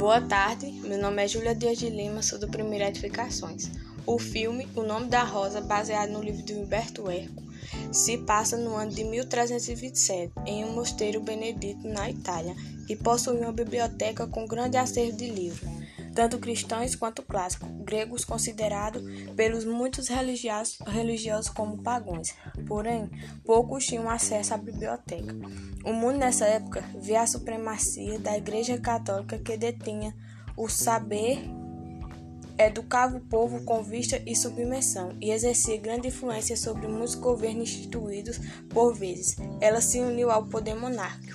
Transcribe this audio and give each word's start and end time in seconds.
Boa 0.00 0.18
tarde, 0.18 0.72
meu 0.82 0.96
nome 0.96 1.22
é 1.22 1.28
Júlia 1.28 1.54
Dias 1.54 1.76
de 1.76 1.90
Lima, 1.90 2.22
sou 2.22 2.38
do 2.38 2.48
Primeiro 2.48 2.86
Edificações. 2.86 3.70
O 4.06 4.18
filme 4.18 4.66
O 4.74 4.82
Nome 4.82 5.08
da 5.08 5.22
Rosa, 5.22 5.60
baseado 5.60 6.08
no 6.08 6.22
livro 6.22 6.42
de 6.42 6.54
Humberto 6.54 7.10
Eco, 7.10 7.42
se 7.92 8.16
passa 8.16 8.56
no 8.56 8.74
ano 8.76 8.90
de 8.90 9.04
1327, 9.04 10.32
em 10.46 10.64
um 10.64 10.72
mosteiro 10.72 11.20
benedito 11.20 11.86
na 11.86 12.08
Itália, 12.08 12.56
e 12.88 12.96
possui 12.96 13.40
uma 13.40 13.52
biblioteca 13.52 14.26
com 14.26 14.46
grande 14.46 14.78
acervo 14.78 15.18
de 15.18 15.28
livros 15.28 15.68
tanto 16.14 16.38
cristãos 16.38 16.94
quanto 16.94 17.22
clássicos, 17.22 17.68
gregos 17.84 18.24
considerados 18.24 19.02
pelos 19.36 19.64
muitos 19.64 20.08
religiosos, 20.08 20.78
religiosos 20.86 21.50
como 21.50 21.82
pagãos. 21.82 22.34
Porém, 22.66 23.10
poucos 23.44 23.86
tinham 23.86 24.08
acesso 24.08 24.54
à 24.54 24.56
biblioteca. 24.56 25.34
O 25.84 25.92
mundo 25.92 26.18
nessa 26.18 26.46
época 26.46 26.84
via 27.00 27.22
a 27.22 27.26
supremacia 27.26 28.18
da 28.18 28.36
Igreja 28.36 28.78
Católica 28.78 29.38
que 29.38 29.56
detinha 29.56 30.14
o 30.56 30.68
saber 30.68 31.48
educava 32.58 33.16
o 33.16 33.20
povo 33.20 33.64
com 33.64 33.82
vista 33.82 34.20
e 34.26 34.36
submissão 34.36 35.16
e 35.20 35.30
exercia 35.30 35.80
grande 35.80 36.08
influência 36.08 36.56
sobre 36.56 36.86
muitos 36.86 37.14
governos 37.14 37.70
instituídos 37.70 38.38
por 38.68 38.94
vezes. 38.94 39.36
Ela 39.60 39.80
se 39.80 39.98
uniu 40.00 40.30
ao 40.30 40.44
poder 40.44 40.74
monárquico. 40.74 41.29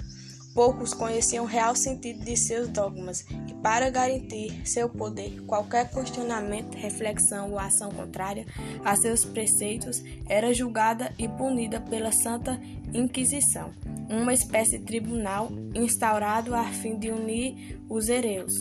Poucos 0.55 0.93
conheciam 0.93 1.43
o 1.43 1.47
real 1.47 1.75
sentido 1.75 2.23
de 2.23 2.37
seus 2.37 2.69
dogmas 2.69 3.25
e, 3.45 3.53
para 3.55 3.89
garantir 3.89 4.65
seu 4.65 4.87
poder, 4.87 5.41
qualquer 5.41 5.91
questionamento, 5.91 6.75
reflexão 6.75 7.51
ou 7.51 7.59
ação 7.59 7.91
contrária 7.91 8.45
a 8.85 8.95
seus 8.95 9.25
preceitos 9.25 10.01
era 10.29 10.53
julgada 10.53 11.13
e 11.19 11.27
punida 11.27 11.81
pela 11.81 12.09
Santa 12.13 12.57
Inquisição, 12.93 13.71
uma 14.09 14.33
espécie 14.33 14.77
de 14.77 14.85
tribunal 14.85 15.51
instaurado 15.75 16.55
a 16.55 16.63
fim 16.63 16.97
de 16.97 17.11
unir 17.11 17.77
os 17.89 18.07
hereus. 18.07 18.53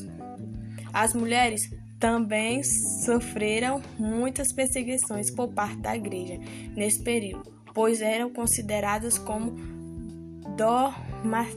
As 0.92 1.14
mulheres 1.14 1.70
também 2.00 2.64
sofreram 3.04 3.80
muitas 3.96 4.52
perseguições 4.52 5.30
por 5.30 5.46
parte 5.52 5.76
da 5.76 5.94
Igreja 5.94 6.40
nesse 6.74 7.00
período, 7.04 7.54
pois 7.72 8.02
eram 8.02 8.30
consideradas 8.30 9.16
como 9.16 9.52
dormas 10.56 11.56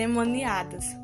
demoniadas, 0.00 0.96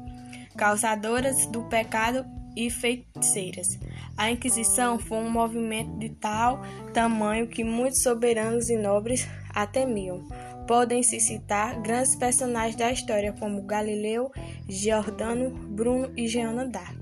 causadoras 0.56 1.44
do 1.46 1.64
pecado 1.64 2.24
e 2.56 2.70
feiticeiras. 2.70 3.78
A 4.16 4.30
Inquisição 4.30 4.98
foi 4.98 5.18
um 5.18 5.30
movimento 5.30 5.98
de 5.98 6.08
tal 6.08 6.62
tamanho 6.94 7.46
que 7.46 7.62
muitos 7.62 8.02
soberanos 8.02 8.70
e 8.70 8.76
nobres 8.78 9.28
a 9.50 9.66
temiam. 9.66 10.26
Podem-se 10.66 11.20
citar 11.20 11.78
grandes 11.82 12.16
personagens 12.16 12.74
da 12.74 12.90
história 12.90 13.34
como 13.34 13.66
Galileu, 13.66 14.32
Giordano, 14.66 15.50
Bruno 15.50 16.10
e 16.16 16.26
Jeana 16.26 16.64
d'Arc, 16.66 16.96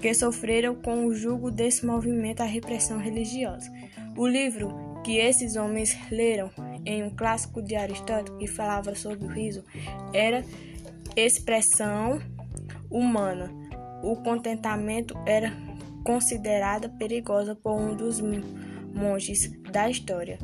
que 0.00 0.14
sofreram 0.14 0.74
com 0.74 1.04
o 1.04 1.14
jugo 1.14 1.50
desse 1.50 1.84
movimento 1.84 2.40
a 2.40 2.46
repressão 2.46 2.96
religiosa. 2.96 3.70
O 4.16 4.26
livro 4.26 5.02
que 5.04 5.18
esses 5.18 5.56
homens 5.56 5.94
leram 6.10 6.50
em 6.86 7.02
um 7.02 7.10
clássico 7.10 7.60
de 7.60 7.76
Aristóteles 7.76 8.38
que 8.38 8.46
falava 8.46 8.94
sobre 8.94 9.26
o 9.26 9.28
riso 9.28 9.62
era 10.14 10.42
expressão 11.18 12.20
humana. 12.90 13.50
O 14.02 14.16
contentamento 14.16 15.14
era 15.26 15.52
considerada 16.04 16.88
perigosa 16.88 17.54
por 17.54 17.72
um 17.72 17.94
dos 17.94 18.22
monges 18.94 19.50
da 19.70 19.90
história. 19.90 20.38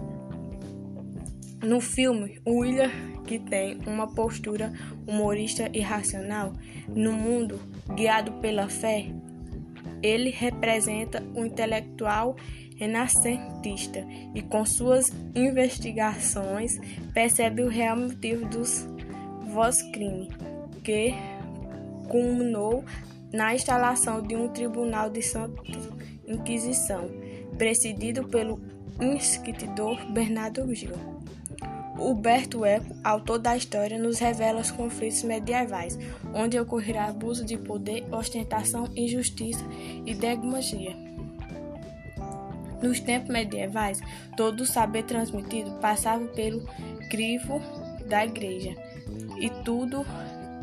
No 1.63 1.81
filme, 1.81 2.41
William, 2.47 2.91
que 3.25 3.39
tem 3.39 3.79
uma 3.87 4.13
postura 4.13 4.73
humorista 5.07 5.71
e 5.73 5.81
racional 5.81 6.53
no 6.89 7.13
mundo 7.13 7.59
guiado 7.95 8.33
pela 8.33 8.69
fé, 8.69 9.07
ele 10.03 10.29
representa 10.29 11.23
um 11.35 11.47
intelectual 11.47 12.37
renascentista 12.77 14.05
e 14.35 14.43
com 14.43 14.67
suas 14.67 15.11
investigações 15.35 16.79
percebe 17.15 17.63
o 17.63 17.69
real 17.69 17.97
motivo 17.97 18.47
dos 18.47 18.87
voz 19.47 19.81
crime 19.93 20.29
que 20.85 21.15
culminou 22.09 22.85
na 23.33 23.55
instalação 23.55 24.23
de 24.23 24.37
um 24.37 24.49
tribunal 24.49 25.11
de 25.11 25.23
Santa 25.23 25.61
Inquisição, 26.29 27.11
presidido 27.59 28.29
pelo 28.29 28.61
inquisidor 29.01 30.13
Bernardo 30.13 30.73
Gil. 30.73 30.93
Huberto 31.99 32.65
Eco, 32.65 32.95
autor 33.05 33.39
da 33.39 33.57
história, 33.57 33.99
nos 33.99 34.19
revela 34.19 34.61
os 34.61 34.71
conflitos 34.71 35.23
medievais, 35.23 35.99
onde 36.35 36.59
ocorrerá 36.59 37.07
abuso 37.07 37.45
de 37.45 37.57
poder, 37.57 38.05
ostentação, 38.13 38.89
injustiça 38.97 39.65
e 40.05 40.15
demagogia. 40.15 40.97
Nos 42.83 43.01
tempos 43.01 43.31
medievais, 43.31 44.01
todo 44.37 44.61
o 44.61 44.67
saber 44.67 45.05
transmitido 45.05 45.71
passava 45.81 46.25
pelo 46.27 46.67
crivo 47.11 47.61
da 48.09 48.27
igreja, 48.27 48.75
e 49.39 49.49
tudo 49.65 50.05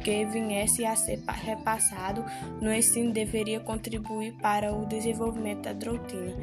que 0.01 0.25
viesse 0.25 0.85
a 0.85 0.95
ser 0.95 1.19
repassado 1.27 2.25
no 2.61 2.73
ensino 2.73 3.11
deveria 3.11 3.59
contribuir 3.59 4.33
para 4.41 4.73
o 4.73 4.85
desenvolvimento 4.85 5.63
da 5.63 5.73
doutrina 5.73 6.35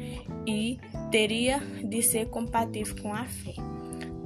e 0.47 0.79
teria 1.11 1.59
de 1.83 2.01
ser 2.01 2.29
compatível 2.29 2.95
com 3.01 3.13
a 3.13 3.25
fé. 3.25 3.53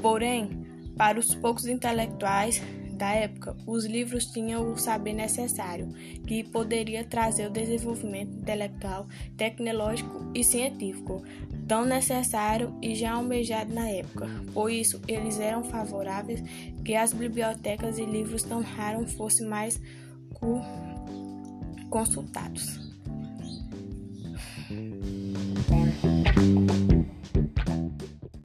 Porém, 0.02 0.64
para 0.98 1.20
os 1.20 1.34
poucos 1.36 1.66
intelectuais 1.66 2.62
da 2.94 3.12
época, 3.12 3.56
os 3.66 3.86
livros 3.86 4.26
tinham 4.26 4.72
o 4.72 4.78
saber 4.78 5.14
necessário, 5.14 5.90
que 6.28 6.44
poderia 6.44 7.04
trazer 7.04 7.48
o 7.48 7.52
desenvolvimento 7.52 8.38
intelectual, 8.38 9.08
tecnológico 9.36 10.32
e 10.34 10.44
científico, 10.44 11.24
tão 11.68 11.86
necessário 11.86 12.74
e 12.82 12.96
já 12.96 13.14
almejado 13.14 13.74
na 13.74 13.90
época. 13.90 14.30
Por 14.54 14.72
isso, 14.72 15.02
eles 15.08 15.40
eram 15.40 15.64
favoráveis 15.64 16.42
que 16.84 16.96
as 16.96 17.14
bibliotecas 17.14 17.98
e 17.98 18.06
livros 18.06 18.44
tão 18.44 18.62
raros 18.62 19.14
fossem 19.14 19.48
mais 19.48 19.80
consultados. 21.90 22.94